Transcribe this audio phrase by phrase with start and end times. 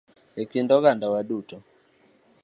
[0.41, 1.57] E kind oganda wa duto